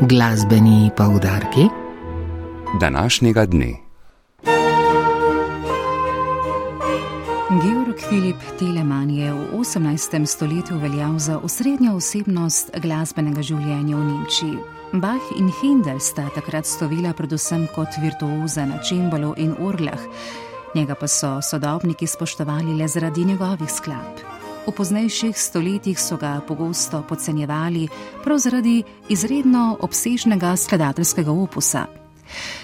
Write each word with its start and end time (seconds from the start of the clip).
Glasbeni 0.00 0.90
poudarki 0.96 1.60
današnjega 2.80 3.46
dne. 3.46 3.74
Georg 7.50 7.98
Filip 8.08 8.36
Telemann 8.58 9.10
je 9.10 9.32
v 9.32 9.36
18. 9.52 10.26
stoletju 10.26 10.78
veljal 10.78 11.18
za 11.18 11.38
osrednjo 11.38 11.94
osebnost 11.94 12.70
glasbenega 12.82 13.42
življenja 13.42 13.96
v 13.96 14.04
Nemčiji. 14.04 14.58
Bach 14.92 15.30
in 15.38 15.52
Hindel 15.60 16.00
sta 16.00 16.26
takrat 16.34 16.66
stovila 16.66 17.12
predvsem 17.12 17.68
kot 17.74 17.88
virtuoza 18.02 18.66
na 18.66 18.82
čimbolu 18.82 19.34
in 19.36 19.54
urlah, 19.58 20.00
njega 20.74 20.94
pa 20.94 21.06
so 21.06 21.38
sodobniki 21.42 22.06
spoštovali 22.06 22.74
le 22.74 22.88
zaradi 22.88 23.24
njegovih 23.24 23.70
skladb. 23.70 24.43
V 24.66 24.72
poznejših 24.72 25.36
stoletjih 25.36 26.00
so 26.00 26.16
ga 26.16 26.40
pogosto 26.48 27.02
podcenjevali 27.08 27.88
prav 28.24 28.38
zaradi 28.38 28.82
izredno 29.08 29.76
obsežnega 29.80 30.56
skladateljskega 30.56 31.32
opusa. 31.32 31.86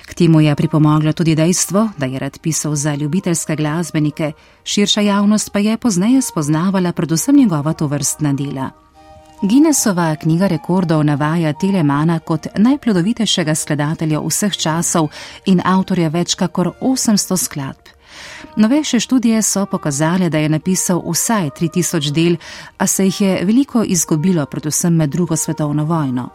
K 0.06 0.14
temu 0.14 0.40
je 0.40 0.56
pripomoglo 0.56 1.12
tudi 1.12 1.34
dejstvo, 1.34 1.88
da 1.96 2.06
je 2.06 2.18
rad 2.18 2.38
pisal 2.38 2.74
za 2.74 2.94
ljubiteljske 2.94 3.56
glasbenike, 3.56 4.32
širša 4.64 5.00
javnost 5.00 5.52
pa 5.52 5.58
je 5.58 5.76
pozneje 5.76 6.22
spoznavala 6.22 6.92
predvsem 6.92 7.36
njegova 7.36 7.72
tovrstna 7.72 8.32
dela. 8.32 8.70
Guinnessova 9.42 10.16
knjiga 10.16 10.46
rekordov 10.46 11.04
navaja 11.04 11.52
Telemana 11.52 12.18
kot 12.18 12.46
najplodovitejšega 12.56 13.54
skladatelja 13.54 14.20
vseh 14.20 14.56
časov 14.56 15.08
in 15.46 15.60
avtorja 15.64 16.08
več 16.08 16.34
kot 16.34 16.76
800 16.80 17.36
skladb. 17.36 17.99
Novejše 18.56 19.00
študije 19.00 19.42
so 19.42 19.66
pokazale, 19.66 20.28
da 20.28 20.38
je 20.38 20.48
napisal 20.48 21.02
vsaj 21.10 21.50
3000 21.60 22.10
del, 22.10 22.36
a 22.78 22.86
se 22.86 23.04
jih 23.04 23.20
je 23.20 23.44
veliko 23.44 23.84
izgubilo, 23.84 24.46
predvsem 24.46 24.94
med 24.94 25.10
drugo 25.10 25.36
svetovno 25.36 25.84
vojno. 25.84 26.28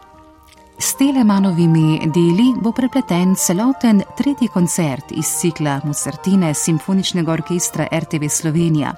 S 0.78 0.94
Telemanovimi 0.94 2.00
deli 2.14 2.52
bo 2.62 2.72
prepleten 2.72 3.34
celoten 3.34 4.02
tretji 4.16 4.48
koncert 4.48 5.12
iz 5.12 5.26
cikla 5.40 5.80
Mozartine 5.84 6.54
Simfoničnega 6.54 7.32
orkestra 7.32 7.86
RTV 7.92 8.28
Slovenija. 8.28 8.94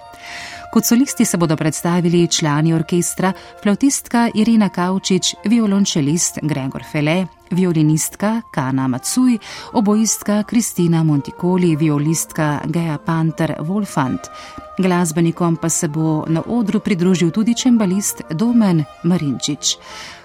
Kot 0.72 0.84
solisti 0.84 1.24
se 1.24 1.36
bodo 1.36 1.56
predstavili 1.56 2.28
člani 2.28 2.74
orkestra, 2.74 3.32
flautistka 3.62 4.28
Irina 4.34 4.68
Kavčič, 4.68 5.34
violončelist 5.44 6.38
Gregor 6.42 6.84
Fele, 6.92 7.26
violinistka 7.50 8.42
Kana 8.50 8.88
Macuj, 8.88 9.38
oboistka 9.72 10.42
Kristina 10.42 11.04
Montikoli, 11.04 11.76
violistka 11.76 12.60
Gea 12.66 12.98
Panter 12.98 13.54
Wolfant. 13.60 14.28
Glasbenikom 14.78 15.56
pa 15.56 15.68
se 15.68 15.88
bo 15.88 16.24
na 16.28 16.42
odru 16.46 16.80
pridružil 16.80 17.30
tudi 17.30 17.54
čembalist 17.54 18.22
Domen 18.30 18.84
Marinčič. 19.02 19.76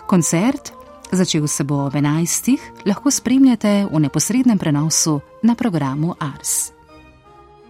Koncert 0.08 0.84
Začel 1.14 1.48
se 1.48 1.64
bo 1.64 1.86
ob 1.86 1.94
11. 1.94 2.58
lahko 2.86 3.12
spremljate 3.12 3.86
v 3.86 4.00
neposrednem 4.00 4.58
prenosu 4.58 5.22
na 5.44 5.56
programu 5.56 6.16
Ars. 6.20 6.73